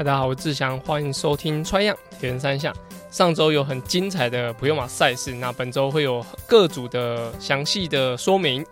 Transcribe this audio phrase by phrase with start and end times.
[0.00, 2.72] 大家好，我是志祥，欢迎收听《穿样铁人三项》。
[3.10, 8.64] 上周有很精彩的普悠马赛事，那本周会有各组的详细的说明。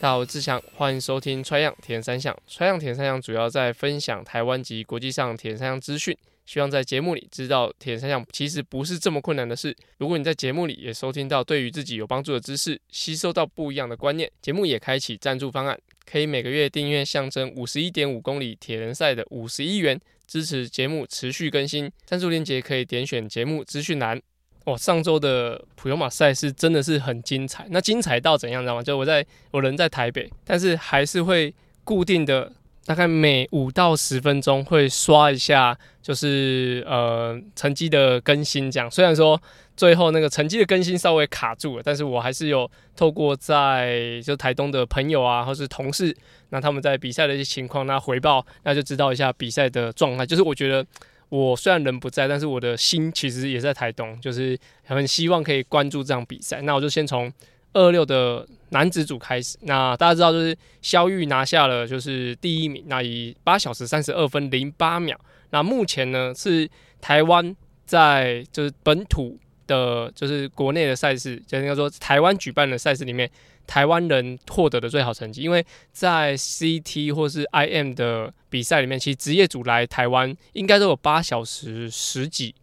[0.00, 2.32] 大家好，我是志祥，欢迎收听《穿样铁人三项》。
[2.48, 6.16] 《穿样铁人三项》主要在分享台湾及国际上铁人三项资讯。
[6.44, 9.74] 希望在节目里知道铁人三项其实不是这么困难的事。
[9.98, 21.90] 如果你在节目里也收听到对于自己有帮助的知识，吸收到不一样的观念，节目也开启赞助方案，可以每个月订阅象征五十一点五公里铁人赛的五十一元，支持节目持续更新。
[22.04, 24.20] 赞助链接可以点选节目资讯栏。
[24.66, 28.82] 哦，上周的普悠玛赛事真的是很精彩，那精彩到怎样，知道吗？
[28.82, 32.52] 就我在我人在台北，但是还是会固定的。
[32.86, 38.90] 大概每五到十分钟会刷一下，就是呃成绩的更新这样。
[38.90, 39.40] 虽然说
[39.76, 46.14] 最后那个成绩的更新稍微卡住了，但是我还是有透过在就台东的朋友啊，或是同事，
[46.50, 50.26] 那他们在比赛的一些情况，那回报，那就知道一下比赛的状态。
[50.26, 50.84] 就是我觉得
[51.30, 56.60] 我虽然人不在，但是我的心其实也在台东，就是很希望可以关注这场比赛。
[56.62, 57.32] 那我就先从。
[57.74, 65.18] 二六的男子组开始，那大家知道就是肖玉拿下了就是第一名，那以八小时三十二分零八秒，
[65.50, 66.68] 那目前呢是
[67.00, 73.30] 台湾在就是本土的，就是国内的赛事，就应该说台湾举办的赛事里面，
[73.66, 82.54] 台湾人获得的最好成绩，因为在 CT 或是 IM 的比赛里面，其实职业组来台湾应该都有八小时十几。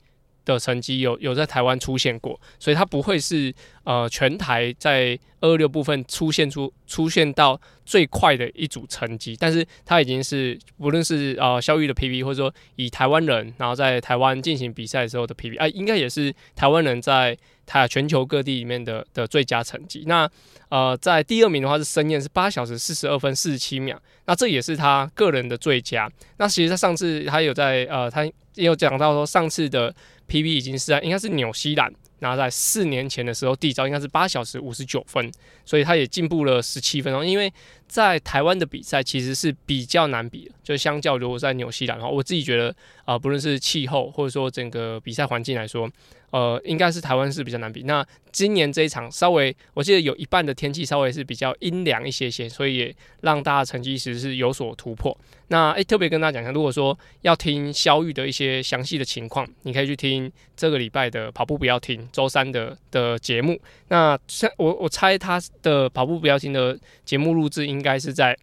[0.46, 3.54] 的成绩有有在台湾出现过，所以它不会是
[3.84, 20.04] 呃全台在二六部分出现出出现到最快的一组成绩，但是它已经是无论是呃肖玉的 PB，或者说以台湾人然后在台湾进行比赛的时候的 PB，啊，应该也是台湾人在台全球各地里面的的最佳成绩。
[20.08, 20.30] 那
[20.70, 26.12] 呃在第二名的话是申燕，是八小时四十二分四十七秒，那这也是他个人的最佳。
[26.38, 29.94] 那其实他上次他有在呃他也有讲到说上次的。
[30.32, 35.30] PB 已经是在应该是纽西兰，然后在四年前的时候缔造应该是八小时五十九分，
[35.66, 37.26] 所以他也进步了十七分钟。
[37.26, 37.52] 因为
[37.88, 45.92] 在台湾的比赛其实是比较难比的，就相较如果在纽西兰的话，我自己觉得啊、不论是气候或者说整个比赛环境来说。
[46.32, 47.84] 呃，应该是台湾是比较难比。
[47.84, 55.16] 那今年这一场稍微，我记得有一半的天气稍微是比较阴凉一些些，所以也让大家成绩其实是有所突破。
[55.50, 63.60] 那诶、特别跟大家讲一下，如果说要听肖玉的一些详细的情况，你可以去听这个礼拜的跑步不要停周三的的节目。
[63.90, 68.38] 那像我我猜他的跑步不要停的节目录制应该是在，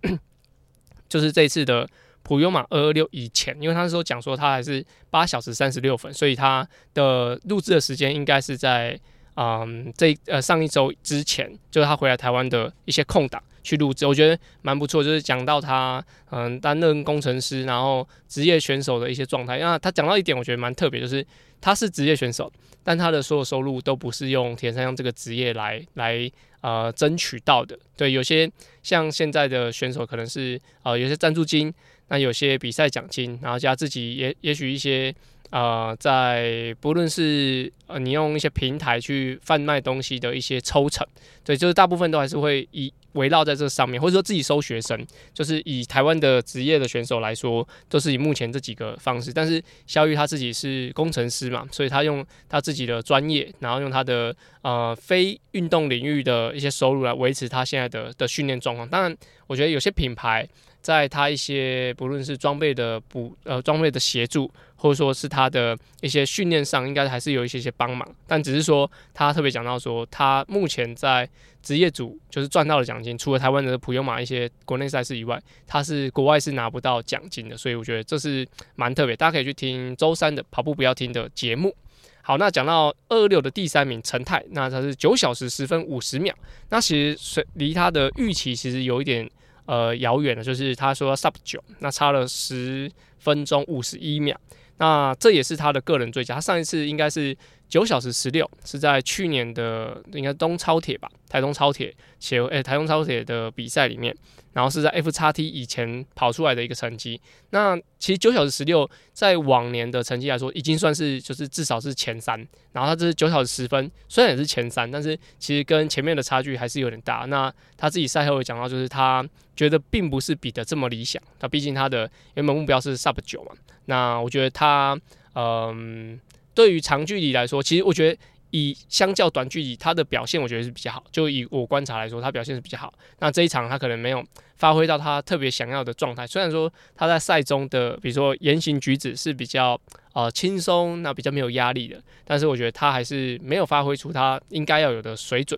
[1.08, 1.88] 就是这次的。
[2.28, 9.00] 普悠玛二二六以前，因为他那时候讲说他还是八小时三十六分，所以他的录制的时间应该是在
[9.36, 15.02] 嗯这呃上一周之前，就是他回来台湾的一些空档去录制，我觉得蛮不错。
[15.02, 19.56] 就是讲到他嗯担任工程师，然后职业选手的一些状态。
[19.56, 21.26] 那他讲到一点，我觉得蛮特别，就是
[21.62, 22.52] 他是职业选手，
[22.84, 26.30] 但他的所有收入都不是用铁人三项这个职业来来
[26.60, 27.78] 呃争取到的。
[27.96, 28.52] 对，有些
[28.82, 31.72] 像现在的选手可能是呃有些赞助金。
[32.08, 35.14] 那有些比赛奖金，然后加自己也也许一些
[35.50, 41.06] 呃，在不论是呃你用一些平台去贩卖东西的一些抽成，
[41.44, 49.32] 对，就是大部分都还是会以围绕在这上面，或者说自己收学生，就是以台湾的职业的选手来说，都是以目前这几个方式。
[49.32, 58.86] 但是肖玉他自己是工程师嘛，所以他用他自己的专业，然后用他的呃非运动领域的一些收入来维持他现在的的训练状况。
[58.86, 59.16] 当然，
[59.46, 60.46] 我觉得有些品牌。
[60.80, 68.08] 在他一些不论是装备的补呃装备的协助，或者说是他的一些训练上，应该还是有一些些帮忙。
[68.26, 71.28] 但只是说他特别讲到说，他目前在
[71.62, 77.56] 职业组就是赚到的奖金，除了台湾的普悠玛一些国内赛事以外，他是国外是拿不到奖金的。
[77.56, 81.74] 所以我觉得这是蛮特别，大家可以去听周三的跑步不要停的节目。
[82.22, 86.34] 好，那讲到二六的第三名陈泰，那他是九小时十分五十秒，
[86.70, 89.28] 那其实离他的预期其实有一点。
[89.68, 94.34] 呃，遥远的，就是他说 sub 九，那差了十分钟五十一秒，
[94.78, 96.36] 那这也是他的个人最佳。
[96.36, 97.36] 他上一次应该是
[97.68, 104.14] 九小时十六，是在去年的应该东超铁吧，台东超铁且诶，台东超铁的比赛里面。
[104.54, 107.20] 然后是在 F 叉 T 以前跑出来的一个成绩。
[107.50, 112.36] 那其实九小时十六在往年的成绩来说，已经算是就是至少是前三。
[112.72, 117.24] 然后他这是九小时十分，虽然也是前三，但是其实跟前面的差距还是有点大。
[117.28, 119.24] 那他自己赛后有讲到，就是他
[119.54, 121.22] 觉得并不是比的这么理想。
[121.38, 123.52] 他毕竟他的原本目标是 Sub 九嘛。
[123.84, 124.98] 那我觉得他
[125.34, 126.18] 嗯。
[126.58, 128.18] 对于长距离来说，其实我觉得
[128.50, 131.04] 以相较短距离，他的表现我觉得是比较好。
[131.12, 132.92] 就以我观察来说，他表现是比较好。
[133.20, 134.20] 那这一场他可能没有
[134.56, 136.26] 发挥到他特别想要的状态。
[136.26, 139.80] 虽然说他在赛中的，比如说言行举止是比较
[140.14, 145.56] 呃轻松，那比较没有压力的，但是我觉得他还是没有发挥出他应该要有的水准。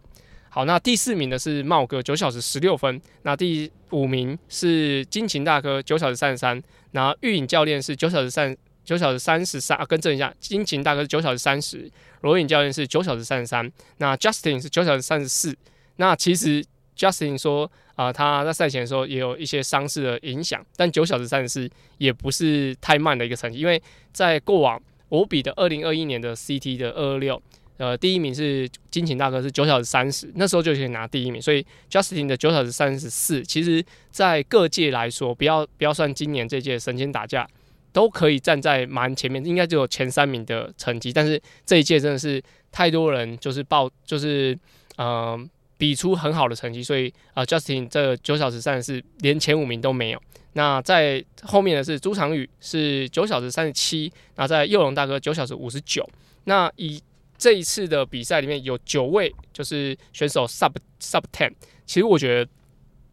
[0.50, 3.00] 好，那第四名的是茂哥，九小时十六分。
[3.22, 6.62] 那第五名是金琴大哥，九小时三十三。
[6.90, 8.54] 然后玉影教练是九小时三
[8.84, 11.90] 九小时三十三啊，更正一下，金琴大哥是九小时三十，
[12.22, 13.70] 罗颖教练是九小时三十三。
[13.98, 15.56] 那 Justin 是九小时三十四。
[15.96, 16.64] 那其实
[16.96, 24.80] Justin 说啊、他在赛前的时候也有一些伤势的影响，但九小时三十四也不是太慢的一个成绩，因为在过往
[25.10, 27.42] 我比的二零二一年的 CT 的二二六。
[27.76, 31.40] 呃，第一名是金琴大哥，是九小时三十，那时候就可以拿第一名。
[31.40, 37.48] 所以 Justin 的九小时三十四，其实在各界来说，不要不要算今年这届神仙打架，
[37.92, 41.12] 都可以站在蛮前面，应该就有前三名的成绩。
[41.12, 44.58] 但是这一届真的是太多人就是报，就是
[44.96, 45.38] 呃
[45.76, 50.22] 比出很好的成绩，所以啊、呃、Justin 这九小时三十四连前五名都没有。
[50.52, 56.04] 那在后面的是朱长宇，是九小时三十七，那在佑龙大哥九小时五十九。
[56.44, 57.00] 那以
[57.38, 61.50] 这一次的比赛里面有九位就是选手 sub sub ten，
[61.86, 62.50] 其实我觉得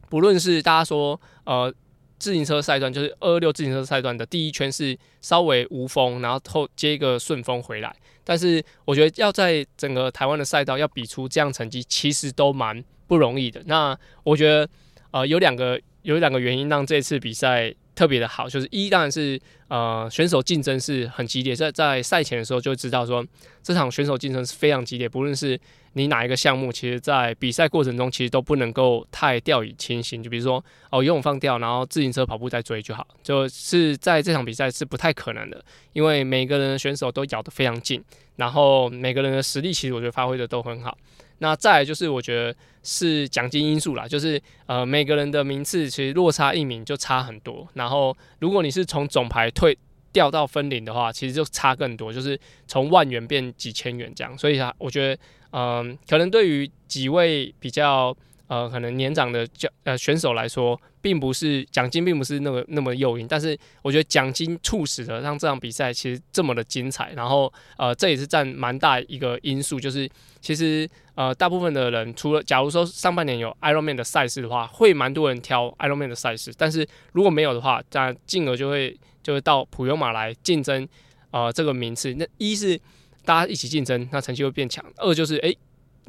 [0.09, 1.73] 不论是大家说呃
[2.19, 13.61] 自行车赛段，就是二六自行车赛段的第一圈是稍微无风，然后后接一个顺风回来，但是我觉得要在整个台湾的赛道要比出这样成绩，其实都蛮不容易的。
[13.65, 14.69] 那我觉得
[15.11, 17.73] 呃有两个有两个原因让这次比赛。
[17.97, 23.25] 特别的好，就是一当然是呃选手竞争是很激烈，在在赛前的时候就知道说
[23.63, 25.59] 这场选手竞争是非常激烈，不论是
[25.93, 30.21] 你哪一个项目，其实在比赛过程中其实都不能够太掉以轻心。
[30.21, 35.59] 就比如说哦游泳放掉，然后自行车跑步再追就好，就是在这场比赛是不太可能的，
[35.93, 37.99] 因为每个人的选手都咬得非常近，
[38.35, 40.95] 然后每个人的实力其实我觉得发挥的都很好。
[41.39, 49.77] 那再来就是我觉得是奖金因素啦，就是呃每个人的名次其实落差一名就差很多，然后如果你是从总排退
[50.11, 58.15] 掉到分龄的话，其实就差更多，就是从万元变几千元这样，所以啊，我觉得嗯、可能对于几位比较。
[58.47, 59.45] 呃，可能年长的
[59.83, 67.11] 呃选手来说，并不是奖金，并不是那么那么诱因，但是我觉得奖金促使了让这场比赛其实这么的精彩。
[67.13, 70.09] 然后呃，这也是占蛮大一个因素，就是
[70.39, 80.87] 其实呃，大部分的人除了假如说上半年有 Ironman 的赛事的话，会蛮多人挑 Ironman 的赛事，但是如果没有的话，那进而就会就会到普悠马来竞争
[81.31, 82.13] 呃这个名次。
[82.13, 82.79] 那一是
[83.25, 85.49] 大家一起竞争，那成绩会变强；二就是哎。
[85.49, 85.57] 欸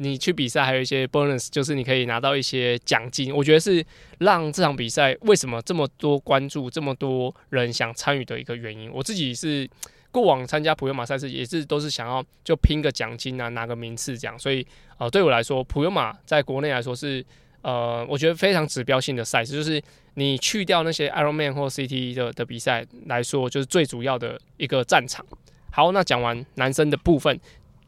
[0.00, 3.35] 你去比赛还有一些 bonus，就是你可以拿到一些奖金。
[3.35, 3.85] 我觉得是
[4.19, 8.89] 让这场比赛为什么这么多关注、这么多人想参与的一个原因。
[8.93, 9.69] 我自己是
[10.12, 14.39] 过往参加普悠马赛事，也是都是想要就拼个奖金啊，拿个名次这样。
[14.39, 14.65] 所以
[14.99, 17.25] 呃，对我来说，普悠马在国内来说是
[17.62, 19.53] 呃，我觉得非常指标性的赛事。
[19.53, 19.83] 就是
[20.15, 25.27] 你去掉那些 Ironman 或 CT 的的比赛来说，就是最主要的一个战场。
[25.73, 27.39] 好，那讲完男生的部分，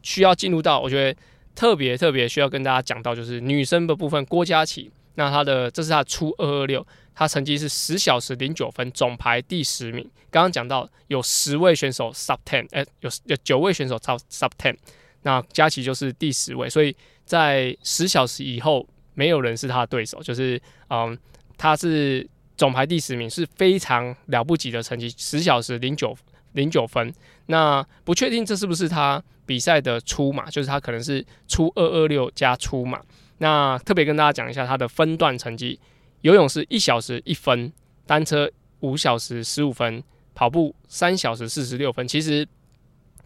[0.02, 1.20] 需要进入到我觉得。
[1.54, 10.08] 特别特别需要跟大家讲到，就是女生的部分，郭佳琪，那她的这是她初二二六，她成绩是十小时零九分，总排第十名。
[10.30, 14.74] 刚刚讲到有十位选手 sub ten，哎，有有九位选手超 sub ten，
[15.22, 21.18] 那佳琪就是第十位，所以在十小时以后，没有人是她的对手，就是嗯，
[21.58, 22.26] 她是
[22.56, 26.16] 总排第十名，是非常了不起的成绩，十小时零九
[26.52, 27.12] 零九分。
[27.46, 29.22] 那不确定这是不是她。
[29.50, 33.02] 比赛的初马就是他可能是初二二六加初马，
[33.38, 35.76] 那特别跟大家讲一下他的分段成绩：
[36.20, 37.72] 游泳是一小时一分，
[38.06, 40.04] 单车五小时十五分，
[40.36, 42.06] 跑步三小时四十六分。
[42.06, 42.46] 其实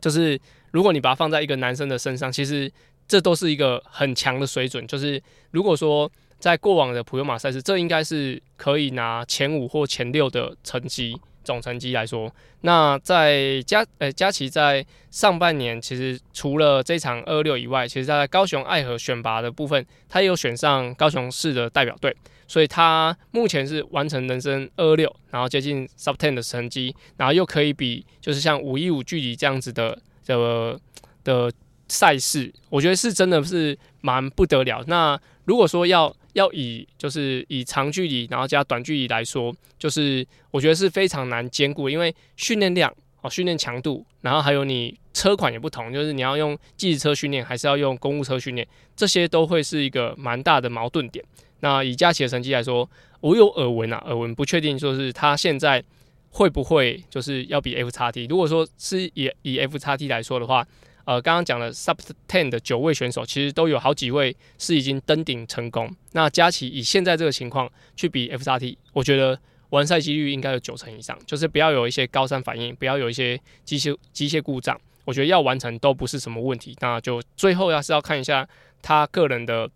[0.01, 0.41] 就是
[0.71, 2.73] 如果你把它放在一个男生的身上，其实
[3.07, 4.87] 这都是一个很强的水准。
[4.87, 11.21] 就是如果说在过往的普悠马赛事，这应该是可以拿前五或前六的成绩。
[11.45, 22.17] 总成绩来说，那在佳呃佳琪在上半年，其实除了这场二六以外，其实在高雄爱河选拔的部分，他也有选上高雄市的代表队，
[22.49, 29.97] 所以他目前是完成人生二六，然后接近 sub ten 的成绩，然后又可以比就是像五一五距离这样子的
[30.27, 30.81] 的
[31.23, 31.53] 的
[31.89, 34.83] 赛事，我觉得是真的是蛮不得了。
[34.87, 51.25] 那如果说要要以就是以长距离，然后加短距离来说，就是我觉得是非常难兼顾，因为训练量哦，训练强度，然后还有你车款也不同，就是你要用计时车训练，还是要用公务车训练，这些都会是一个蛮大的矛盾点。
[51.61, 52.89] 那以佳琪的成绩来说，
[53.21, 55.83] 我有耳闻啊，耳闻不确定，说是他现在
[56.31, 58.27] 会不会就是要比 F 叉 T？
[58.27, 60.67] 如果说是以以 F 叉 T 来说的话，
[61.05, 61.97] 呃，刚刚讲了 Sub
[62.29, 65.95] Ten 的九位选手，其实都有好几位是已经登顶成功。
[66.13, 69.39] 那佳琪以现在这个情况去比 FXT 我觉得
[69.71, 76.77] 完赛几率应该有九成以上，就是不要有一些高山反应，不要有一些机械机械故障，我觉得要完成都不是什么问题。
[76.81, 78.49] 那就最后要是要看一下
[78.83, 79.71] 他个人的。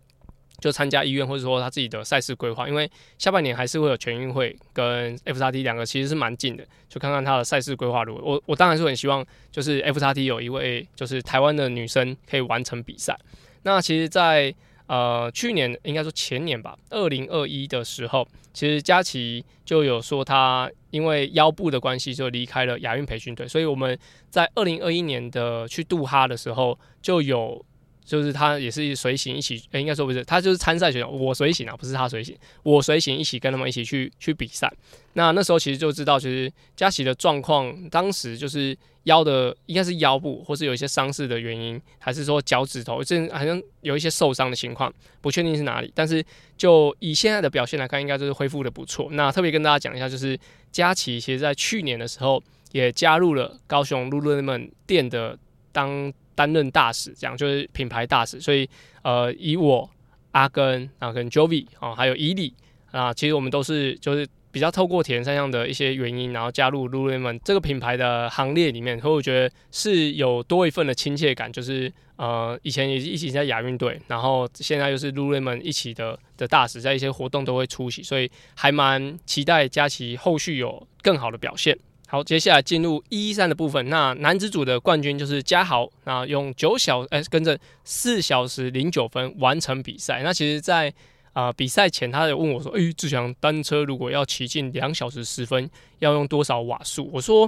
[0.59, 8.23] 就参加医院，或者说他自己的赛事规划，因为下半年还是会有全运会跟 FXT 两个其实是蛮近的，就看看他的赛事规划如何。
[8.23, 13.17] 我我当然是很希望，就是 FXT 有一位就是台湾的女生可以完成比赛。
[13.63, 14.55] 那其实在，在
[14.87, 23.97] 呃去年应该说前年吧，二零二一的时候，其实佳琪就有说她因为腰部的关系就离开了亚运培训队，所以我们
[24.29, 27.65] 在二零二一年的去杜哈的时候就有。
[28.03, 34.71] 就是他也是随行一起，应该说不是，他就是参赛选手，我随行啊，不是他随行，我随行一起跟他们一起去去比赛。
[35.13, 44.91] 那那时候其实就知道，其实佳琪的状况，当时就是腰的应该是腰部，或是有一些伤势的原因，还是说脚趾头，这好像有一些受伤的情况，
[45.21, 45.91] 不确定是哪里。
[45.93, 46.23] 但是
[46.57, 49.09] 就以现在的表现来看，应该就是恢复的不错。
[49.11, 50.39] 那特别跟大家讲一下，就是
[50.71, 52.41] 佳琪其实在去年的时候
[52.71, 55.37] 也加入了高雄 Lululemon 店的
[55.71, 56.11] 当。
[56.39, 58.65] 担任大使，这样就是品牌大使，所以
[59.01, 59.89] 呃，以我
[60.31, 62.53] 阿根啊，跟 Jovi 啊，还有伊利
[62.91, 81.77] 啊，其实我们都是就是比较透过铁人三项的一些原因，然后加入 Lululemon 这个品牌的行列里面，所以我觉得是有多一份的亲切感，就是呃，以前也一起在亚运队，然后现在又是 Lululemon 一起的的大使，在一些活动都会出席，所以还蛮期待佳琪后续有更好的表现。
[82.11, 83.87] 好，接下来进入一三的部分。
[83.87, 90.23] 那男子组的冠军就是嘉豪，那用九小哎、跟着四小时零九分完成比赛。
[90.23, 90.91] 那其实在，
[91.33, 97.47] 啊比赛前，他有问我说：“哎、欸，志强，单车如果要骑进两小时十分，要用多少瓦数？”我说：“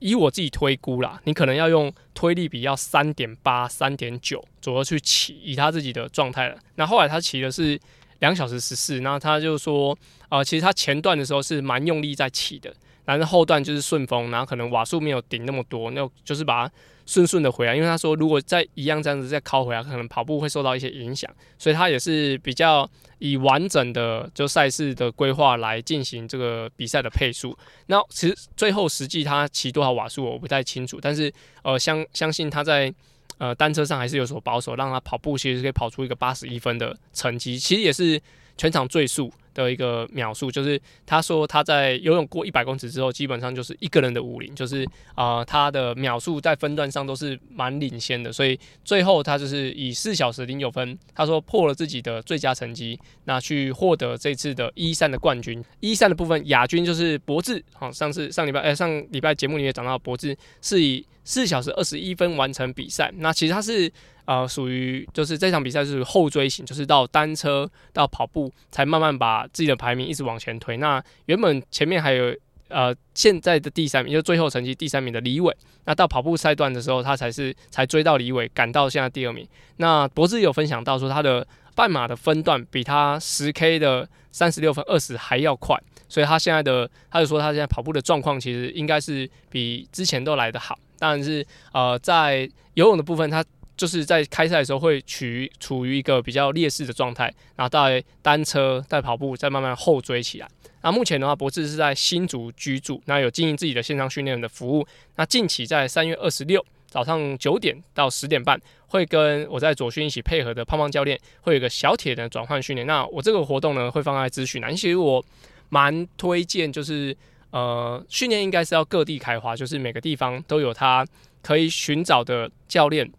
[0.00, 6.58] 以我自己推估啦，你可能要用推力比要三点八、三点九左右去骑，以他自己的状态了。
[6.74, 7.78] 那后来他骑的是
[8.18, 9.96] 两小时十四，那他就说
[10.28, 16.74] ：“啊、其实他前段的时候是蛮用力在骑的。”但是后段就是顺风，然后可能瓦数没有顶那么多，那就是把它
[17.06, 17.74] 顺顺的回来。
[17.74, 22.88] 因为他说，如果再一样这样子再靠回来，可能跑步会受到一些影响，所以他也是比较
[23.18, 27.56] 以完整的就赛事的规划来进行这个比赛的配速。
[27.86, 32.92] 那其实最后实际他骑多少瓦数我不太清楚，但是呃相相信他在
[33.38, 38.20] 呃单车上还是有所保守，让他跑步其实可以跑出一个八十一分的成绩，其实也是
[38.60, 55.64] 全场最速的一个秒数，就是他说他在游泳过一百公尺之后，基本上就是一个人的武龄，就是啊、他的秒数在分段上都是蛮领先的，所以最后他就是以四小时零九分，他说破了自己的最佳成绩，那去获得这次的一三的冠军。
[55.80, 63.90] 一三的部分亚军就是博智，好，上次上礼拜哎、上礼拜节目里面讲到博智是以四小时二十一分完成比赛，那其实他是。
[64.26, 70.76] 呃，属于就是这场比赛是后追型，就是到单车到跑步才慢慢把自己的排名一直往前推。
[70.76, 72.32] 那原本前面还有
[72.68, 75.52] 呃现在的第三名，就最后成绩第三名的李伟，
[75.84, 79.44] 那到跑步赛段的时候，他才是才追到李伟，赶到现在第二名。
[79.78, 85.76] 那博智有分享到说，他的半马的分段比他十 K 的三十六分二十还要快，
[86.08, 90.78] 所以他现在的他就说他现在跑步的状况其实应该是比之前都来得好。
[91.00, 93.44] 但是呃在游泳的部分他。
[93.80, 100.46] 就是在开赛的时候会处于处于一个比较劣势的状态，然后在单车、在跑步再慢慢后追起来。
[100.82, 104.86] 那目前的话，博智是在新竹居住，那有经营自己的线上训练的服务。
[105.16, 112.86] 那近期在三月二十六早上九点到十点半，会跟我在左训一起配合的胖胖教练，会有一个小铁的转换训练。
[112.86, 114.76] 那我这个活动呢，会放在资讯栏。
[114.76, 115.24] 其实我
[115.70, 117.16] 蛮推荐，就是
[117.50, 121.06] 呃，训练应该是要各地开花，就是每个地方都有他
[121.40, 123.10] 可以寻找的教练。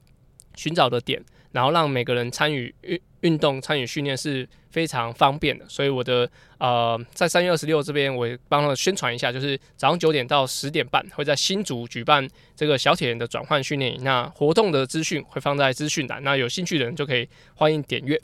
[0.55, 5.63] 寻找的点，然后让每个人参与运运动、参与训练是非常方便的。
[5.70, 14.03] 所以我的呃，在三月二十六这边，我也帮他们宣传一下，就是早上九点到十点半会在新竹举办这个小铁人的转换训练营。
[14.03, 18.20] 那活动的资讯会放在资讯栏，那有兴趣的人就可以欢迎点阅。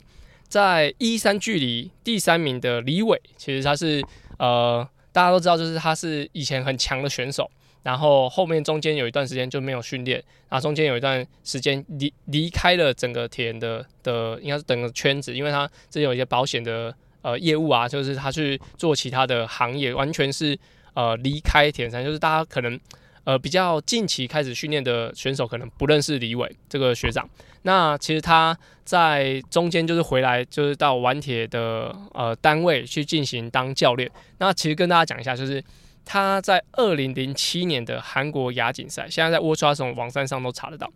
[0.48, 4.02] 在一三距离第三名的李伟，其实他是
[4.38, 7.48] 呃，大家都知道，就是他是以前很强的选手。
[7.82, 20.58] 然后后面中间有一段时间就没有训练，然后中间有一段时间离离开了整个铁人的的应该是整个圈子，因为他这有一些保险的呃业务啊，就是他去做其他的行业，完全是
[20.92, 22.78] 呃离开铁人三，就是大家可能
[23.24, 27.26] 呃比较近期开始训练的选手可能不认识李伟这个学长。
[27.62, 34.10] 那其实他在中间就是回来就是到玩铁的呃单位去进行当教练。
[34.38, 35.62] 那其实跟大家讲一下，就是。
[36.10, 40.90] 他在二零零七年的韩国亚锦赛，现在在 Watcha 这种网站上都查得到。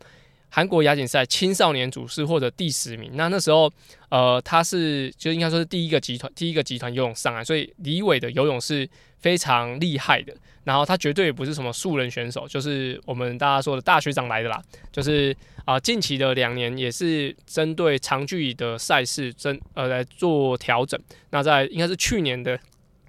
[0.49, 3.11] 韩国亚锦赛青少年组是获得第十名。
[3.13, 3.71] 那那时候，
[4.09, 8.89] 呃，他是就应该说是第一个集团，第一个集团游泳上岸，所以李伟的游泳是
[9.19, 10.35] 非常厉害的。
[10.65, 14.63] 然后他绝对也不是什么素人选手，就是我们大家说的大学长来的啦。
[14.91, 20.99] 就是啊、近期的两年也是针对长距离的赛事针呃来做调整。
[21.31, 22.59] 那在应该是去年的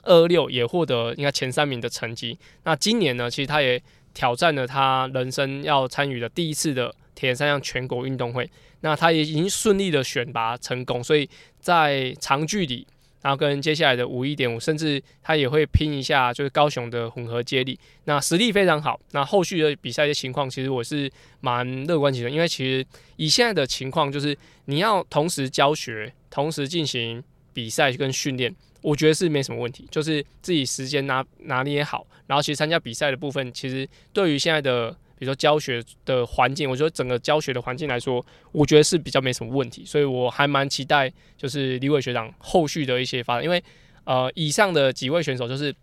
[0.03, 2.37] 二六也获得应该前三名的成绩。
[2.63, 3.81] 那今年呢，其实他也
[4.13, 6.93] 挑战了他人生要参与的第一次的。
[7.15, 8.49] 铁人三项全国运动会，
[8.81, 11.29] 那他也已经顺利的选拔成功，所以
[11.59, 12.85] 在长距离，
[13.21, 18.99] 然后跟接下来的五一点五，甚至他也会拼一下，就是高雄的混合接力，那实力非常好。
[19.11, 22.83] 那后续的比赛的情况，其实我是蛮乐观其成，因为其实
[23.17, 34.95] 以现在的情况，就是你要同时教学，同时进行比赛跟训练，我觉得是没什么问题，就是自己时间拿拿捏好，然后其实参加比赛的部分，其实对于现在的。
[35.15, 43.63] 比如说教学的环境，我觉得整个教学的环境来说，我觉得是比较没什么问题，所以我还蛮期待就是李伟学长后续的一些发展，因为
[44.03, 45.73] 呃，以上的几位选手就是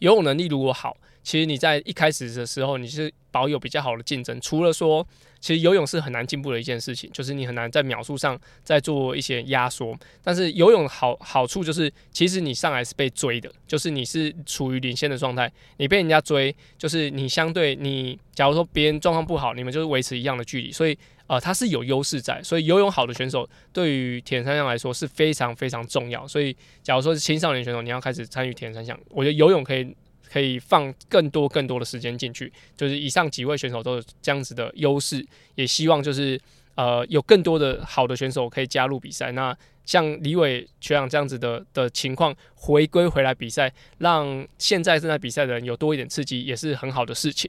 [0.00, 0.96] 游泳能力如果好。
[1.26, 4.40] 其实你在一开始的时候，你是保有比较好的竞争。
[4.40, 5.04] 除了说，
[5.40, 9.92] 其实游泳是很难进步的一件事情，就是你很难在秒数上再做一些压缩。
[10.22, 22.40] 但是游泳好好处就是，其实你上来是被追的，就是你是处于领先的状态，你被人家追，就是你相对你，假如说别人状况不好，你们就是维持一样的距离，所以呃，它是有优势在。
[22.40, 26.24] 所以游泳好的选手对于铁人三项来说是非常非常重要。
[26.28, 29.92] 所以假如说是青少年选手，你要开始参与铁人三项，我觉得游泳可以。
[30.30, 36.40] 可以放更多更多的时间进去，就是以上几位选手都有这样子的优势，也希望就是
[36.74, 39.32] 呃有更多的好的选手可以加入比赛。
[39.32, 47.48] 那像李伟学长这样子的的情况回归回来比赛，让现在正在比赛的人有多一点刺激，也是很好的事情。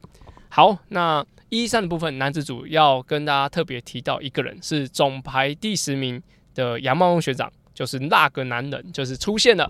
[0.49, 6.21] 好，那一三的部分男子组要跟大家特别提到一个人，是总排第十名
[6.53, 9.69] 的杨茂勇学长，就是那个男人，就是出现了。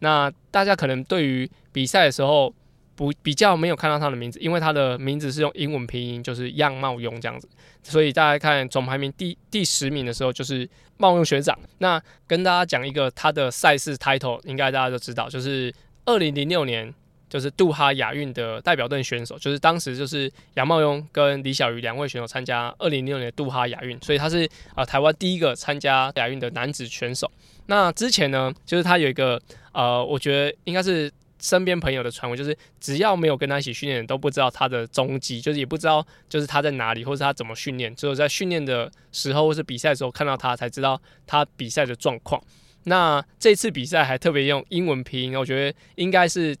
[0.00, 2.52] 那大家可能对于比赛的时候
[2.96, 7.48] 不比较没有看到他的名字，因为他的名字是用英文拼音，就是杨茂勇这样子，
[7.84, 11.56] 所以大家看总排名第第十名的时候就是茂勇学长。
[11.78, 15.72] 那跟大家讲一个他的赛事 title，应该大家都知道，就是
[16.04, 16.92] 二零零六年
[17.28, 27.30] 就是杜哈亚运的代表队选手，就是当时就是杨茂勇跟李小鱼两位选手参加二零零六年杜哈亚运，所以他是啊、呃、台湾第一个参加亚运的男子选手。
[27.66, 29.40] 那之前呢，就是他有一个
[29.72, 31.08] 呃，我觉得应该是
[31.40, 42.42] 身边朋友的传闻，就是只要没有跟他一起训练，都不知道他的踪迹，就是也不知道就是他在哪里，或是他怎么训练，只有在训练的时候或是比赛的时候看到他，才知道他比赛的状况。
[42.84, 46.56] 那这次比赛还特别用英文拼音，我觉得应该是。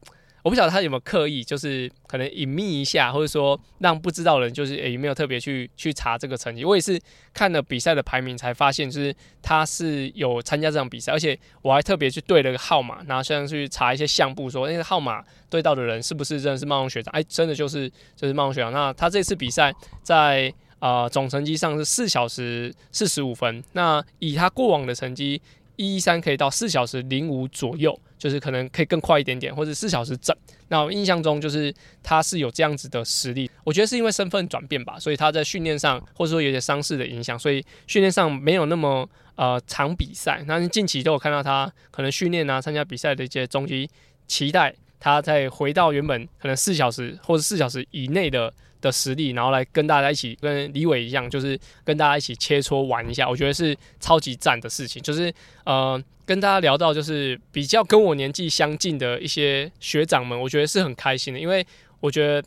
[0.48, 6.64] 我不晓得他有没有刻意，就是可能隐秘一下，或者说让不知道的人，就是也没有特别去去查这个成绩。
[6.64, 6.98] 我也是
[7.34, 17.12] 看了比赛的排名才发现，就是他是有参加这场比赛，而且我还特别去对了个号码，然后现在去查一些相簿，说那个号码对到的人是不是真的是茂勇学长？
[17.12, 18.72] 哎，真的就是就是茂勇学长。
[18.72, 19.70] 那他这次比赛
[20.02, 25.42] 在呃总成绩上是四小时四十五分，那以他过往的成绩。
[25.78, 30.36] 一一三可以到四小时零五左右，就是可能可以更快一点点，或者四小时整。
[30.66, 40.42] 那我印象中就是他是有这样子的实力，我觉得是因为身份转变吧，所以他在训练上或者说有些伤势的影响，所以训练上没有那么呃长比赛。
[40.48, 43.88] 那近期都有看到他可能训练啊，参加比赛的一些终极，
[44.26, 48.52] 期待他再回到原本可能四小时或者四小时以内的。
[48.80, 55.02] 的实力，然后来跟大家一起跟李伟一样，就是跟大家一起切磋玩一下，我觉得是超级赞的事情。
[55.02, 55.34] 就是
[55.64, 61.66] 呃，跟大家聊到就是比较跟我年纪相近的一些学长们，我觉得是很开心的，因为
[61.98, 62.40] 我觉得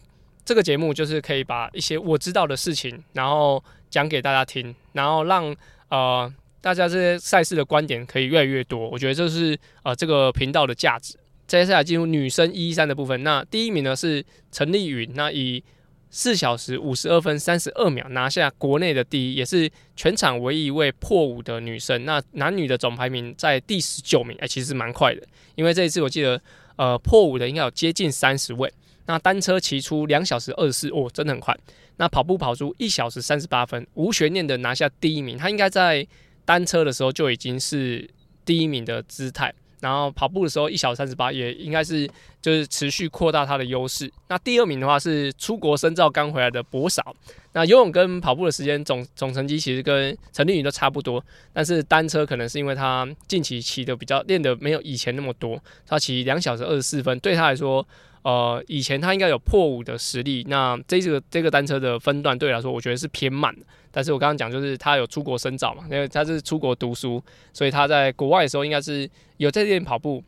[0.45, 5.53] 这个节目就是可以把一些我知道的事情，然后讲给大家听，然后让
[5.89, 8.87] 呃大家这些赛事的观点可以越来越多。
[8.87, 11.17] 我觉得这是呃这个频道的价值。
[11.59, 15.61] 接下来进入女生一一三的部分，那第一名呢是陈丽云，那以
[16.09, 22.05] 四小时五十二分三十二秒拿下国内的第一，也是全场唯一一位破五的女生。
[22.05, 25.21] 那男女的总排名在第十九名，哎、其实蛮快的。
[25.55, 26.41] 因为这一次我记得，
[26.77, 28.71] 呃，破五的应该有接近三十位。
[29.07, 31.53] 那单车骑出两小时二十四，哦，真的很快。
[31.97, 35.37] 那跑步跑出一小时三十八分，无悬念的拿下第一名。
[35.37, 36.07] 他应该在
[36.45, 38.09] 单车的时候就已经是
[38.45, 39.53] 第一名的姿态。
[39.81, 42.09] 然后跑步的时候一小时三十八，也应该是
[42.41, 44.09] 就是持续扩大他的优势。
[44.29, 47.13] 那第二名的话是出国深造刚回来的博少。
[47.53, 57.85] 那游泳跟跑步的时间总总成绩其实跟陈丽宇都差不多，但是单车可能是因为他近期骑的比较练的没有以前那么多，他骑两小时二十四分，对他来说，
[58.23, 60.45] 呃，以前他应该有破五的实力。
[60.47, 63.65] 那这个这个单车的分段对我来说，我觉得是偏慢的。
[63.91, 70.23] 但是我刚刚讲就是他有出国深造嘛，因为他是出国读书，所以他在国外的时候应该是有在练跑步，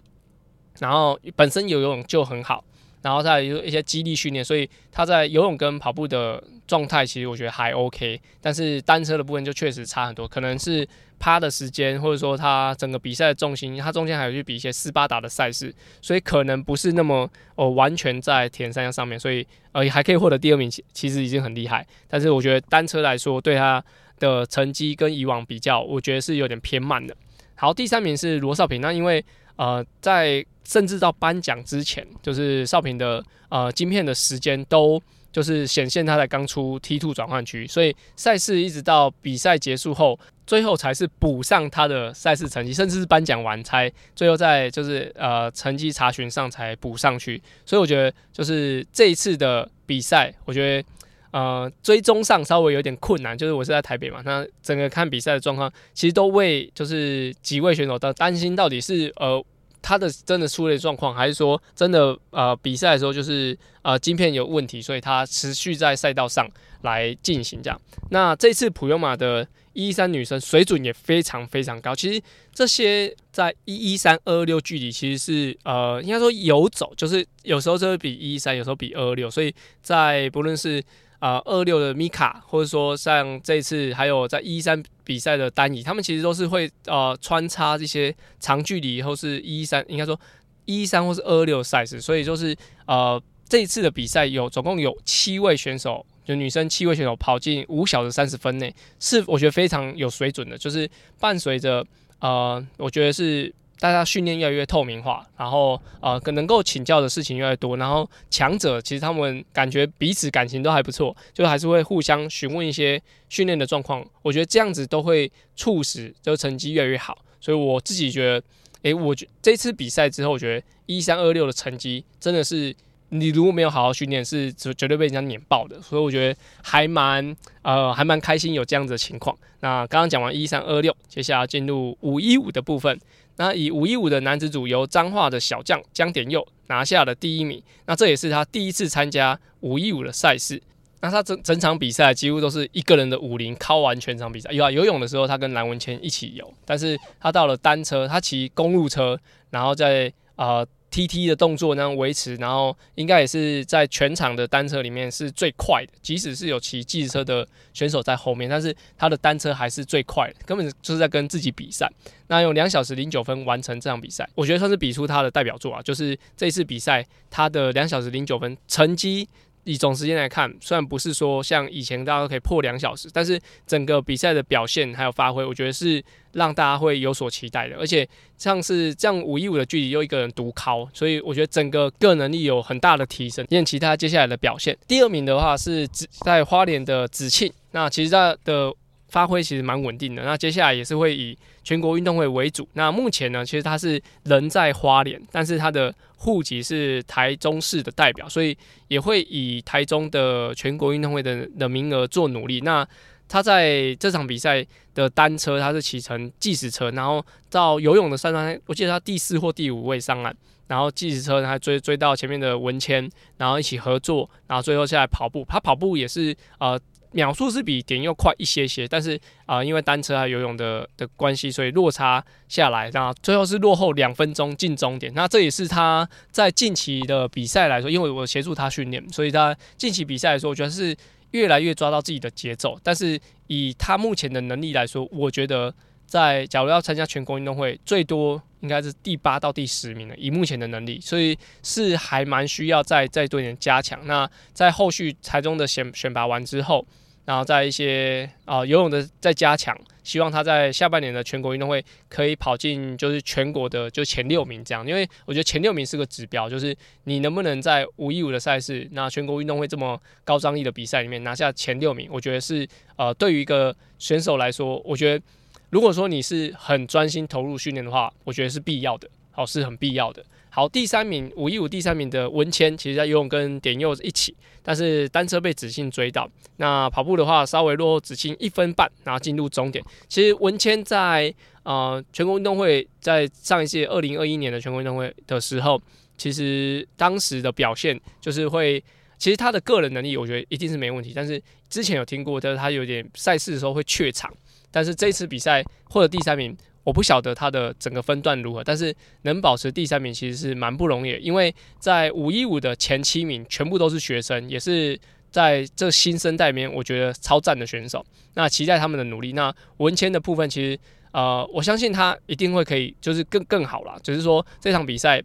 [0.80, 2.64] 然后本身游泳就很好。
[3.02, 10.88] 然后再有一些肌力训练，所以他在游泳跟跑步的状态其实我觉得还 OK，但是单车的部分就确实差很多，可能是
[11.20, 21.86] 趴的时间，或者说他整个比赛的重心，他中间还有去比一些斯巴达的赛事，所以可能不是那么哦完全在铁人三项上面，所以呃还可以获得第二名，其其实已经很厉害。
[22.08, 23.84] 但是我觉得单车来说，对他
[24.20, 27.16] 的成绩跟以往比较，我觉得是有点偏慢的。
[27.56, 29.24] 好，第三名是罗少平，那因为
[29.58, 30.46] 呃在。
[30.66, 34.98] 甚至到颁奖之前，就是少平的呃晶片的时间都
[35.34, 47.42] 就是显现他在刚出 T2 转换区，所以赛事一直到比赛结束后，最后才是补上他的赛事成绩，甚至是颁奖完才最后在就是呃成绩查询上才补上去。
[47.66, 50.88] 所以我觉得就是这一次的比赛，我觉得
[51.32, 59.44] 呃追踪上稍微有点困难，就是我是在台北嘛，那整个看比赛的状况，其实都为就是几位选手的担心到底是呃。
[59.84, 66.50] 他的真的出了状况，还是说真的呃比赛的时候就是呃晶片有问题，所以他持续在赛道上
[66.82, 67.80] 来进行这样。
[68.10, 71.94] 那这次普悠玛的一一三女生水准也非常非常高。
[71.94, 72.22] 其实
[72.54, 80.82] 这些在一一三二二六距离其实是呃应该说游走，就是有时候就会比一一三，有时候比二二六，所以在不论是
[81.20, 90.20] 啊，二六的米卡，或者说像这次还有在一三比赛的单椅，他们其实都是会呃穿插这些长距离，或是一三，应该说
[90.66, 100.90] 一三或是二六赛事，所以就是呃这一次的比赛有总共有七位选手，就女生七位选手跑进五小时三十分内，是我觉得非常有水准的，就是
[101.20, 101.86] 伴随着
[102.20, 103.54] 呃，我觉得是。
[103.84, 114.02] 大家训练越来越透明化，然后呃，可能够请教的事情越来越多，然后强者其实他们感觉彼此感情都还不错，就还是会互相询问一些训练的状况。
[114.22, 117.18] 我觉得这样子都会促使这个成绩越来越好。
[117.42, 118.44] 所以我自己觉得，
[118.84, 122.74] 诶，我觉这次比赛之后，我觉得一三二六的成绩真的是
[123.10, 125.82] 你如果没有好好训练，是绝绝对被人家碾爆的。
[125.82, 129.38] 所以我觉得还蛮呃还蛮开心有这样子的情况。
[129.60, 132.98] 那刚刚讲完一三二六，接下来进入五一五的部分。
[133.38, 137.62] 那以五一五的男子组，由彰化的小将江典佑拿下了第一名。
[137.86, 140.62] 那这也是他第一次参加五一五的赛事。
[141.02, 144.52] 那他整整场比赛几乎都是一个人的五零靠完全场比赛。
[144.52, 149.20] 有啊，游泳的时候他跟蓝文谦一起游，但是他到了单车，他骑公路车，
[149.50, 150.66] 然后在呃。
[150.94, 155.92] T T 的动作那维持，然后应该也是在全场的单车里面是最快的。
[156.04, 161.92] 即使是有骑计时车的选手在后面，但是他的单车还是最快的，根本就是在跟自己比赛。
[162.28, 165.82] 那用两小时零九分完成这场比赛，我觉得算是比出他的代表作啊。
[165.82, 169.28] 就是这次比赛，他的两小时零九分成绩。
[169.66, 177.76] 以总时间来看，虽然不是说像以前大家都可以破两小时，但是整个比赛的表现还有发挥，我觉得是让大家会有所期待的。
[177.78, 183.46] 而且像是这样五一五的距离又一个人独靠，所以我觉得整个个能力有很大的提升。
[183.50, 185.88] 练其他接下来的表现，第二名的话是
[186.24, 188.74] 在花莲的子庆，那其实他的。
[189.14, 192.68] 发挥其实蛮稳定的，那接下来也是会以全国运动会为主。
[192.74, 202.62] 那目前呢，其实他是人在花莲，但是他的户籍是台中市的代表，所以也会以台中的全国运动会的的名额做努力。
[202.62, 202.84] 那
[203.30, 215.46] 他在这场比赛的单车，他是骑乘计时车，然后到游泳的三段，我记得他第四或第五位上岸，然后计时车他追追到前面的文谦，然后一起合作，然后最后下来跑步。
[215.48, 216.80] 他跑步也是呃。
[217.14, 225.14] 秒数是比点又快一些些，但是啊、因为单车还有游泳的的关系，所以落差下来，然后最后是落后两分钟进终点。
[225.14, 230.98] 那这也是他在近期的比赛来说，因为我协助他训练，所以他近期比赛来说，我觉得是
[231.32, 232.80] 越来越抓到自己的节奏。
[232.82, 235.72] 但是以他目前的能力来说，我觉得
[236.08, 240.16] 在假如要参加全国运动会，最多应该是第八到第十名了。
[240.18, 244.00] 以目前的能力，所以是还蛮需要再再多一点加强。
[244.08, 246.84] 那在后续台中的选选拔完之后。
[247.26, 265.26] 然后在一些啊、游泳的再加强，希望他在下半年的全国运动会可以跑进就是全国的就前六名这样，因为我觉得前六名是个指标，就是你能不能在五一五的赛事，那全国运动会这么高张力的比赛里面拿下前六名，我觉得是呃对于一个选手来说，我觉得
[265.70, 270.24] 如果说你是很专心投入训练的话，我觉得是必要的，好，是很必要的。
[270.56, 276.30] 好，第三名五一五第三名的文谦，其实在游泳跟点佑一起，但是单车被子庆追到。
[276.58, 279.84] 那跑步的话，稍微落后子庆一分半，然后进入终点。
[280.08, 285.82] 其实文谦在呃全国运动会，在上一届二零二一年的全国运动会的时候，
[286.20, 288.80] 其实当时的表现就是会，
[289.18, 294.32] 其实他的个人能力我觉得一定是没问题，但是之前有听过，就是他有点赛事的时候会怯场，
[294.70, 296.56] 但是这次比赛获得第三名。
[296.84, 305.00] 我不晓得他的整个分段如何，但是能保持第三名其实是蛮不容易的，因为在五一五的前七名全部都是学生，也是
[305.32, 308.06] 在这新生代里面我觉得超赞的选手。
[308.34, 309.34] 那期待他们的努力。
[309.34, 310.80] 那文谦的部分其实
[311.12, 313.98] 呃，我相信他一定会可以，就是更更好啦。
[314.04, 315.22] 只是说这场比赛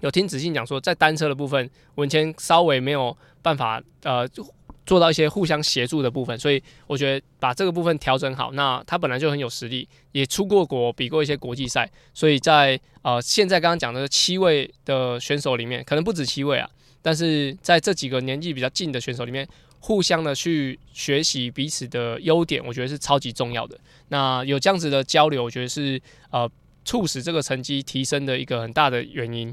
[0.00, 4.28] 有听子信讲说，在单车的部分文谦稍微没有办法呃。
[4.86, 8.52] 做到一些互相协助的部分，所以我觉得把这个部分调整好。
[8.52, 16.68] 那他本来就很有实力，也出过国，比过一些国际赛，所以在呃现在刚刚讲的七位的选手里面，可能不止七位啊，
[17.00, 19.48] 但是在这几个年纪比较近的选手里面，
[19.80, 23.78] 互相的去学习彼此的优点，我觉得是超级重要的。
[24.08, 26.50] 那有这样子的交流，我觉得是呃
[26.84, 29.48] 促使这个成绩提升的一个很大的原因。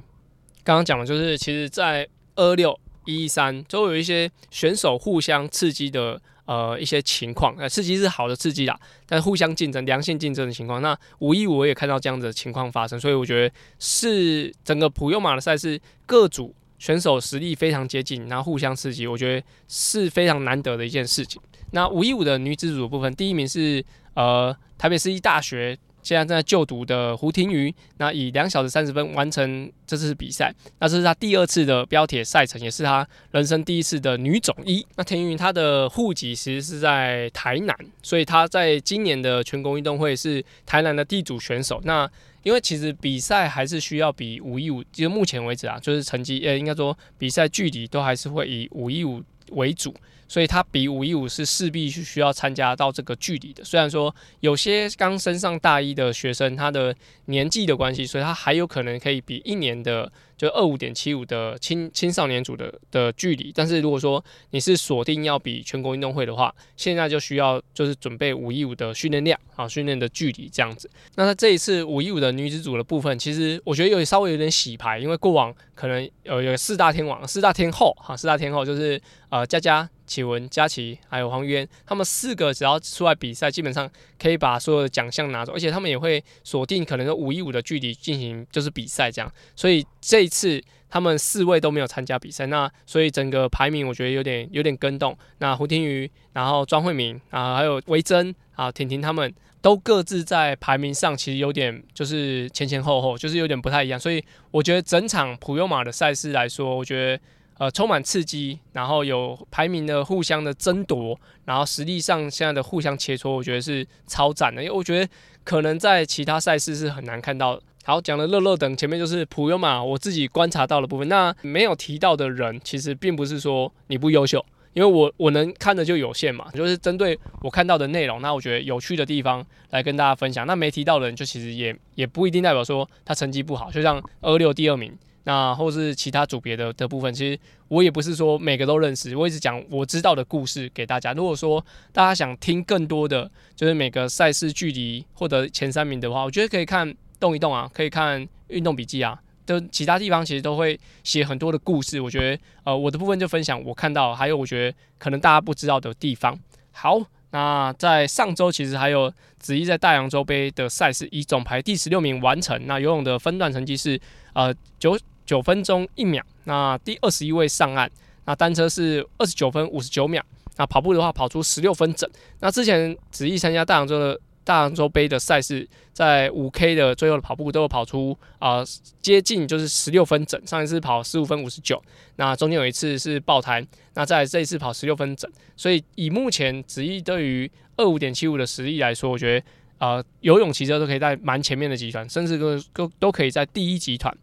[0.63, 2.77] 刚刚讲的就是，其实，在二六。
[3.05, 21.41] 一三都有一些选手互相刺激的呃一些情况，呃刺激是好的刺激啦，但是互相竞争、良性竞争的情况，那五一五我也看到这样子的情况发生，所以我觉得是整个普悠马的赛事各组选手实力非常接近，然后互相刺激，我觉得是非常难得的一件事情。
[21.71, 23.83] 那五一五的女子组部分，第一名是
[24.13, 25.77] 呃台北市立大学。
[26.03, 34.85] 现在正在就读的胡廷瑜，那以两小时三十分完成这次比赛，那这是他第二次的标铁赛程，也是他人生第一次的女总一。
[34.95, 41.79] 那田云她的户籍其实是在台南，所以她在今年的全国运动会是台南的地主选手。
[41.83, 42.09] 那
[42.43, 49.93] 因为其实比赛还是需要比五一五，就目前为止啊，就是成绩，呃，应该说比赛距离都还是会以五一五为主。
[50.31, 53.65] 所以他比五一五是势必是需要参加到这个距离的。
[53.65, 60.09] 虽然说有些刚升上大一的学生，他的年纪的关系，所以他还有可能可以比一年的
[60.41, 63.51] 就二五点七五的青青少年组的的距离。
[63.53, 70.89] 但是如果说你是锁定要比全国运动会的话，现在就需要就是准备五一五的训练量啊，训练的距离这样子。
[71.13, 78.99] 那他这一次五一五的女子组的部分，其实我觉得有稍微有点洗牌，因为过往可能有有四大天王、四大天后哈，四大天后就是
[79.29, 79.87] 呃佳佳。
[80.07, 89.31] 启文、佳琪还有黄渊，他们四个只要出来比赛，基本上可以把所有的奖项拿走，而且他们也会锁定可能是五一五的距离进行就是比赛这样。
[89.55, 95.15] 所以这一次他们四位都没有参加比赛，那所以整个排名我觉得有点有点更动。
[95.37, 103.99] 那胡天瑜，然后庄慧明啊，还有维珍啊、婷婷他们都各自在排名上其实有点就是前前后后，就是有点不太一样。
[103.99, 107.21] 所以我觉得整场普悠玛的赛事来说，我觉得。
[107.57, 111.15] 呃，充满刺激，然后有排名的互相的争夺，
[111.45, 114.63] 然后实力上现在的互相切磋，我觉得是超赞的。
[114.63, 115.07] 因为我觉得
[115.43, 117.61] 可能在其他赛事是很难看到。
[117.83, 121.07] 好，讲了乐乐等，前面就是普悠嘛，我自己观察到的部分。
[121.09, 130.45] 那没有提到的人，其实并不是说你不优秀，因为我我能看的就有限嘛， 就是针对我看到的内容，那我觉得有趣的地方来跟大家分享。
[130.45, 134.95] 那没提到的人，就其实也也不一定代表说他成绩不好，就像二六第二名。
[135.23, 141.13] 那或是其他组别的的部分，其实我也不是说每个都认识，我一直讲我知道的故事给大家。
[141.13, 152.01] 如果说大家想听更多的，就是每个赛事距离获得前三名的话，我觉得可以看动一动啊，可以看运动笔记啊，都其他地方其实都会写很多的故事。
[152.01, 156.37] 我觉得呃我的部分就分享我看到，还有我觉得可能大家不知道的地方。
[156.71, 162.59] 好，那在上周其实还有子怡在大洋洲杯的赛事以总排第十六名完成。
[162.67, 163.97] 那游泳的分段成绩是
[164.33, 164.99] 呃九。
[165.23, 167.89] 九分钟一秒，那第二十一位上岸。
[168.25, 170.21] 那单车是二十九分五十九秒。
[170.57, 172.09] 那跑步的话，跑出十六分整。
[172.41, 178.65] 那之前子毅参加大洋洲的大洋洲杯的赛事，在五 K 的最后的跑步都有跑出啊、呃、
[179.01, 180.41] 接近就是十六分整。
[180.47, 181.81] 上一次跑十五分五十九，
[182.15, 183.65] 那中间有一次是爆胎。
[183.93, 189.45] 那在这一次跑十六分整，所以以目前子毅对于二五点七五的实力来说，我觉得
[189.77, 194.15] 啊、呃、游泳、骑车都可以在蛮前面的集团，甚至都都都可以在第一集团。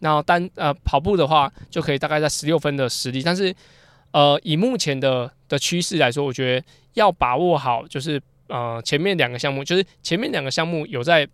[0.00, 3.54] 那单呃跑步的话，就可以大概在十六分的实力，但是
[4.10, 8.20] 呃以目前的的趋势来说，我觉得要把握好，就是
[8.54, 11.26] 呃前面两个项目，就是前面两个项目有在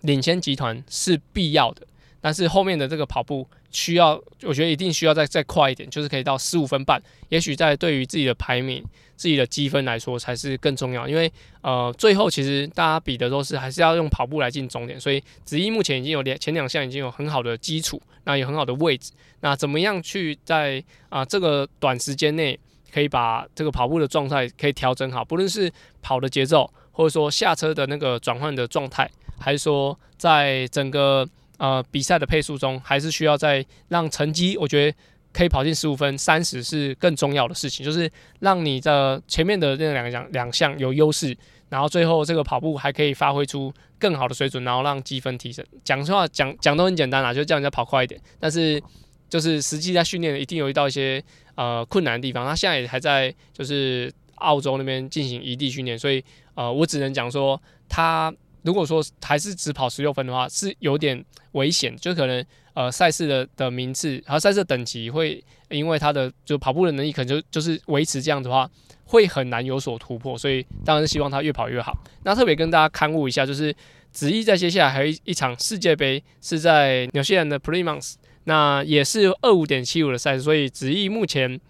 [0.00, 1.86] 领先集团是必要的，
[2.22, 8.82] 但是后面的这个跑步需要，我觉得一定需要再再快一点，就是可以到十五分半，也许在对于自己的排名。
[9.18, 11.28] 自己的积分来说才是更重要，因为
[11.60, 22.56] 呃，最后其实大家比的都是还是要用跑步来进终点，所以子怡目前已经有两前两项已经有很好的基础，那有很好的位置，那怎么样去在啊、这个短时间内
[22.92, 25.70] 可以把这个跑步的状态可以调整好，不论是
[26.02, 34.96] 跑的节奏，或者说下车的那个转换的状态，还是说在整个呃比赛的配速中，还是需要再让成绩，我觉得
[35.32, 41.36] 可以跑进十五分三十是更重要的事情，就是让你的前面的那两项两项有优势，
[41.68, 45.64] 然后最后这个跑步还可以发挥出更好的水准，然后让积分提升。
[45.84, 48.82] 讲实话，讲讲都很简单啦，就叫人家跑快一点，但是
[49.28, 51.22] 就是实际在训练一定有遇到一些
[51.54, 52.46] 呃困难的地方。
[52.46, 58.34] 他现在也还在就是澳洲那边进行异地训练，所以呃我只能讲说他。
[58.62, 68.68] 如果说还是只跑十六分的话，是有点危险，就可能呃赛事的的名次和赛事等级会因为他的就跑步的能力可能就就是维持这样子的话，
[69.04, 71.96] 会很难有所突破，所以当然是希望他越跑越好。
[72.24, 73.74] 那特别跟大家勘误一下，就是
[74.10, 78.16] 子毅在接下来还有一场世界杯是在纽西兰的 Plymouth，
[78.48, 81.60] 那也是二五点七五的赛事，所以子毅目前。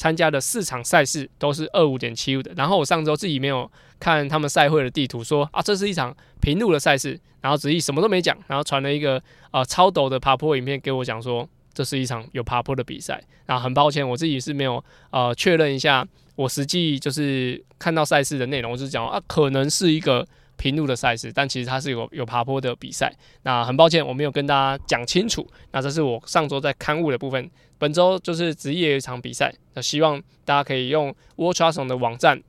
[0.00, 9.20] 参加的四场赛事都是二五点七五的，然后我上周自己没有看他们赛会的地图说，啊这是一场平路的赛事，然后子毅什么都没讲，然后传了一个
[9.50, 20.24] 呃超陡的爬坡影片给我讲说这是一场有爬坡的比赛，然后很抱歉我自己是没有呃确认一下我实际就是看到赛事的内容，我就讲啊可能是一个。
[20.58, 23.10] 平路的赛事，但其实它是有有爬坡的比赛。
[23.44, 25.48] 那很抱歉，我没有跟大家讲清楚。
[25.72, 27.50] 那这是我上周在刊物的部分。
[27.78, 32.42] 本周就是职业一场比赛，那希望大家可以用 World Triathlon 的网站，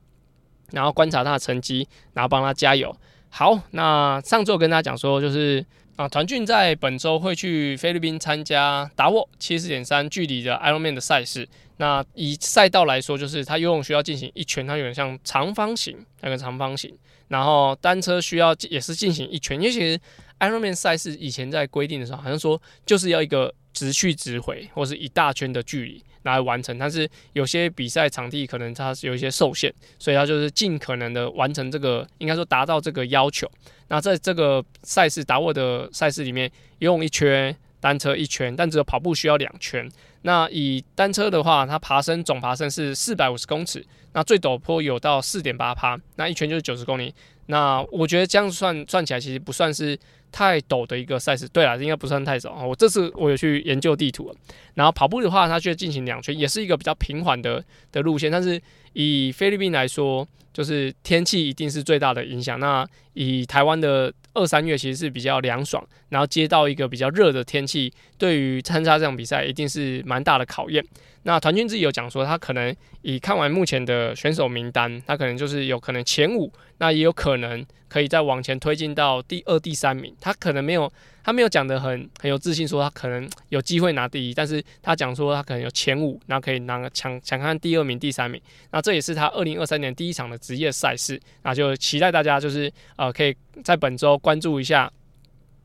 [0.72, 2.94] 然后观察他的成绩，然后帮他加油。
[3.28, 11.48] 好，那上周跟大家讲说，就是啊，团俊在本周会去菲律宾参加达沃七十点三距离的 Ironman 的赛事。
[11.80, 16.94] 那以赛道来说，就是他游泳需要进行一圈，它有点像长方形，那个长方形。
[17.28, 19.98] 然后单车需要也是进行一圈，因为其实
[20.40, 26.76] Ironman 赛事以前在规定的时候，好像说就是要一个直去直回，或是一大圈的距离来完成。
[26.76, 33.50] 但是有些比赛场地可能它是有一些受限，所以它就是尽可能的完成这个，应该说达到这个要求。
[33.88, 39.90] 那在这个赛事达沃的赛事里面，游泳一圈，单车一圈，但只有跑步需要两圈。
[40.22, 47.14] 那以单车的话，它爬升总爬升是四百五十公尺，那最陡坡有到四点八趴，那一圈就是九十公里。
[47.46, 49.98] 那我觉得这样算算起来，其实不算是
[50.30, 51.48] 太陡的一个赛事。
[51.48, 52.64] 对啊，应该不算太陡。
[52.64, 54.32] 我这次我有去研究地图，
[54.74, 58.30] 然后跑步的话，它却进行两圈，也是一个比较平缓的的路线。
[58.30, 58.60] 但是
[58.92, 62.60] 以菲律宾来说，就是天气一定是最大的影响。
[62.60, 70.84] 那以台湾的二三月其实是比较凉爽，然后接到一个比较热的天气，对于参加这场比赛一定是蛮大的考验。
[71.24, 80.14] 那团军自己有讲说，他可能以看完目前的选手名单，他可能就是有可能前五，那也有可能可以再往前推进到第二、第三名。
[80.20, 80.90] 他可能没有，
[81.22, 88.40] 他没有讲得很很有自信，说他可能有机会拿第一，但是他讲说他可能有前五，然后可以拿个抢抢看第二名、第三名。
[88.70, 94.90] 那这也是他二零二三年第一场的职业赛事，那就期待大家就是呃，可以在本周关注一下。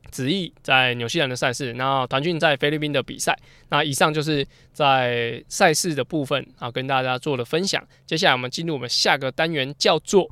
[0.08, 3.36] 子毅在纽西兰的赛事，然后团俊在菲律宾的比赛。
[3.70, 7.84] 那以上就是在赛事的部分啊，跟大家做了分享。
[8.06, 10.30] 接下来我们进入我们下个单元，叫做。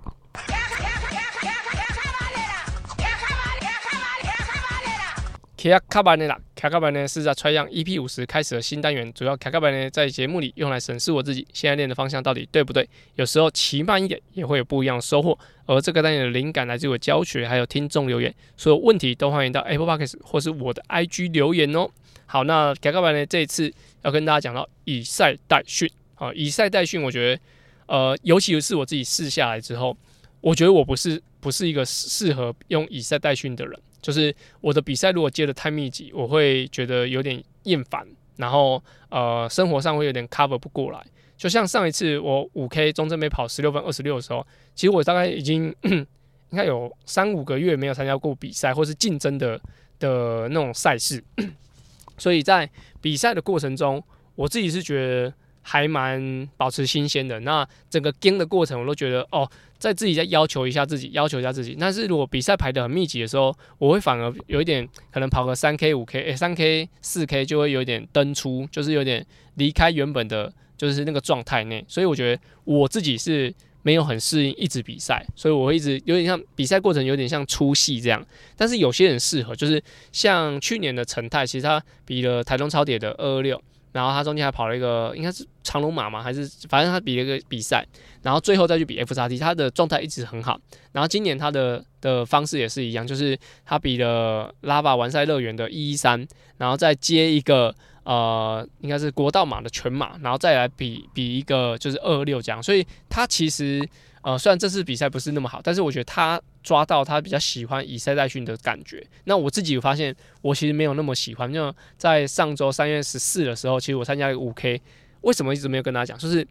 [5.70, 15.38] 卡卡班的啦，卡卡班呢是在 Try 样 EP 五十开始的新单元，主要卡卡班呢在节目里用来审视我自己现在练的方向到底对不对，有时候骑慢一点也会有不一样的收获。
[15.64, 21.88] 而这个单元的灵感来自我教学，还有听众留言，所有问题都欢迎到 Apple Podcast 或是我的 IG 留言哦。
[22.26, 23.72] 好，那卡卡班呢这一次
[24.02, 27.40] 要跟大家讲到以赛代训啊，以赛代训，我觉得
[27.86, 29.96] 呃，尤其是我自己试下来之后，
[30.42, 33.80] 我觉得我不是不是一个适合用以赛代训的人。
[34.04, 41.02] 就是我的比赛如果接得太密集，我会觉得有点厌烦，然后呃生活上会有点 cover 不过来。
[41.38, 46.06] 就像上一次我五 K 中正杯跑十六分二十六的时候，其实我大概已经 应
[46.52, 49.58] 该有三五个月没有参加过比赛或是竞争的
[49.98, 51.24] 的那种赛事，
[52.18, 52.68] 所以在
[53.00, 57.40] 比赛的过程中，我自己是觉得还蛮保持新鲜的。
[57.40, 59.50] 那整个跟的过程，我都觉得哦。
[59.84, 61.76] 再自己再要求一下自己，要求一下自己。
[61.78, 69.22] 但是如果比赛排得很密集的时候，我会反而有一点可能跑个三 K 五 K，诶，三 K 四 K 就会有点登出，就是有点
[69.56, 71.84] 离开原本的，就是那个状态内。
[71.86, 73.52] 所以我觉得我自己是
[73.82, 78.26] 没有很适应一直比赛，所以我会一直有点像比赛过程有点像出戏这样。
[78.56, 79.82] 但是有些人适合，就是
[80.12, 83.60] 像去年的陈泰，其实他比了台中超铁的二二六。
[83.94, 87.86] 然后他中间还跑了一个，应该是长龙马嘛，还是反正他比了个比赛，
[88.22, 90.60] 然后最后再去比 FXT，他的状态一直很好。
[90.90, 96.26] 然后今年他的的方式也是一样，就是他比了拉瓦完赛乐园的一一三，
[96.58, 97.72] 然后再接一个
[98.02, 103.88] 呃，应该是国道马的全马，然后再来比比一个就是二二六这样，所以他其实
[104.22, 109.06] 呃，虽然这次比赛不是那么好，但是我觉得他抓到他比较喜欢以赛代训的感觉。
[109.24, 110.12] 那我自己有发现，
[110.42, 111.52] 我其实没有那么喜欢。
[111.52, 114.82] 就在上周三月十四的时候，其实我参加了五 K，
[115.20, 116.18] 为什么一直没有跟大家讲？
[116.18, 116.44] 就是。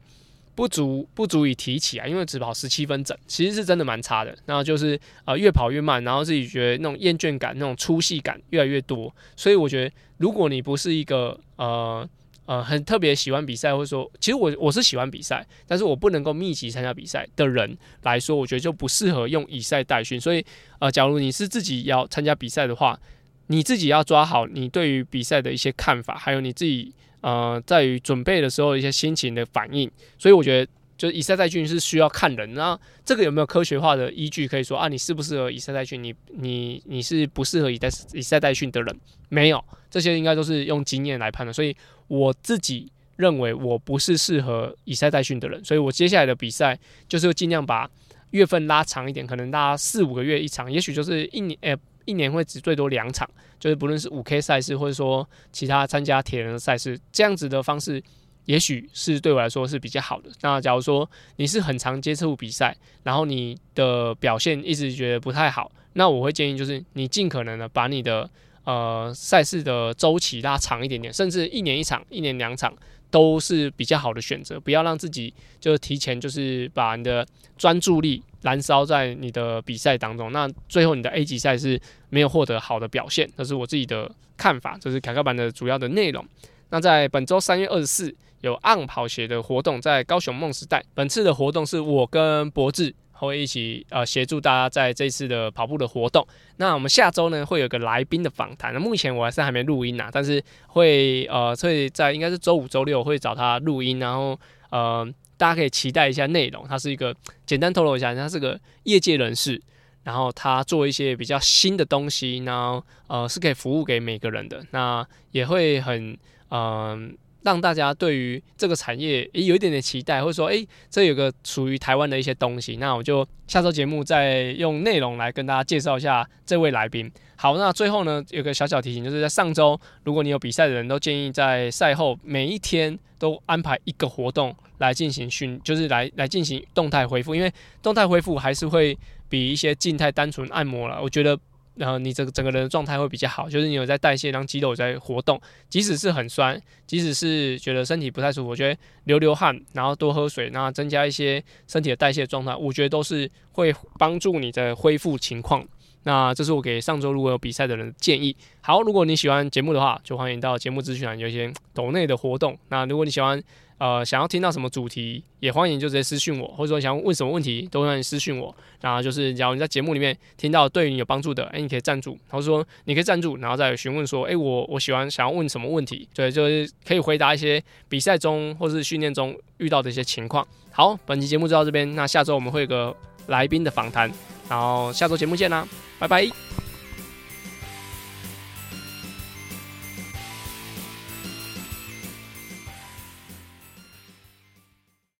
[0.55, 4.37] 不足不足以提起啊，因为只跑十七分整，其实是真的蛮差的。
[4.45, 9.11] 然后就是呃越跑越慢，然后自己觉得那种厌倦感、那种粗细感越来越多。
[9.35, 12.07] 所以我觉得，如果你不是一个呃
[12.45, 20.19] 呃很特别喜欢比赛，或者说其实我我是喜欢比赛，但是我不能够密集参加比赛的人来说，我觉得就不适合用以赛代训。
[20.19, 20.45] 所以
[20.79, 22.99] 呃，假如你是自己要参加比赛的话，
[23.47, 26.93] 你自己要抓好你对于比赛的一些看法，还有你自己。
[27.23, 32.53] 呃，在于准备的时候一些心情的反应，所以我觉得就是以赛代训是需要看人。
[32.53, 36.01] 那这个有没有科学化的依据可以说啊，你适不适合以赛代训？
[36.01, 38.99] 你你你是不适合以代以赛代训的人？
[39.29, 41.53] 没有，这些应该都是用经验来判断。
[41.53, 41.75] 所以
[42.07, 47.89] 我自己认为我不是适合以赛代训的人，所以我接下来的比赛就是尽量把
[48.31, 51.77] 月份拉长一点，可能拉四五个月一场，也许就是一年，诶。
[52.05, 53.25] 一年会只最多两场，
[53.57, 58.03] 就是不论是五 K 赛事，或者说其他参加铁人的赛事，这样子的方式，
[58.45, 60.29] 也许是对我来说是比较好的。
[60.41, 68.29] 那假如说你是很常接触比赛，然后你的表现一直觉得不太好，那我会建议就是你尽可能的把你的
[68.63, 72.73] 呃赛事的周期拉长一点点，甚至一年一场、一年两场
[73.09, 74.59] 都是比较好的选择。
[74.59, 77.25] 不要让自己就是提前就是把你的
[77.57, 78.21] 专注力。
[78.43, 81.79] 燃烧在你的比赛当中，那最后你的 A 级赛是
[82.09, 86.27] 没有获得好的表现，这是我自己的看法，这是凯克版的主要的内容。
[86.71, 88.13] 那在本周三月二十四
[88.43, 90.83] 有暗跑鞋的活动，在高雄梦时代。
[90.93, 96.27] 本次的活动是我跟博智会一起呃协助大家在这次的跑步的活动。
[96.57, 104.39] 那我们下周呢会有个来宾的访谈，那目前我还是还没录音呐，但是会呃会在应该是周五周六会找他录音，然后
[104.69, 105.11] 呃。
[105.35, 107.13] 大家可以期待一下内容，他是一个
[107.45, 109.59] 简单透露一下，他是个业界人士，
[110.03, 116.15] 然后他做一些比较新的东西，然后呃是可以服务给每个人的，那也会很
[116.49, 117.17] 嗯。
[117.43, 127.11] 让大家对于这个产业诶有一点点期待，或者说诶这有个属于台湾的一些东西，那我就下周节目再用内容来跟大家介绍一下这位来宾。
[127.35, 141.37] 好，那最后呢有个小小提醒，就是在上周，如果你有比赛的人都建议在赛后每一天都安排一个活动来进行训，就是来来进行动态恢复，因为动态恢复还是会比一些静态单纯按摩了，我觉得。
[141.75, 155.67] 然后你这个整个人的状态会比较好，就是你有在代谢，让肌肉在活动，即使是很酸，即使是觉得身体不太舒服，我觉得流流汗，然后多喝水，然后增加一些身体的代谢状态，我觉得都是会帮助你的恢复情况。
[156.03, 158.35] 那这是我给上周如果有比赛的人建议。
[158.61, 162.57] 好，如果你喜欢节目的话，就欢迎到节目资讯栏有一些抖内的活动。
[162.69, 163.41] 那如果你喜欢，
[163.77, 168.55] 呃，想要听到什么主题，也欢迎就直接私讯我，或者说想问什么问题，都欢迎私讯我。
[168.79, 180.47] 然后就是，假如你在节目里面听到对你有帮助的，哎，你可以赞助，或者说你可以赞助，然后再询问说，哎，我我喜欢想要问什么问题，对，就是可以回答一些比赛中或是训练中遇到的一些情况。
[180.71, 182.95] 好，本期节目就到这边，那下周我们会有个
[183.27, 184.09] 来宾的访谈，
[184.49, 185.67] 然后下周节目见啦，
[185.99, 186.52] 拜拜。